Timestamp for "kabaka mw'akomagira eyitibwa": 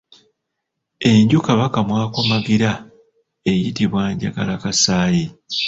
1.47-4.01